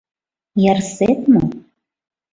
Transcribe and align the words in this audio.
Ярсет 0.71 1.19
мо? 1.31 1.43